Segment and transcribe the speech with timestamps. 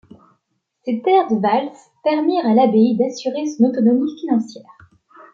[0.83, 4.89] Ces terres de Vasles permirent à l'abbaye d'assurer son autonomie financière.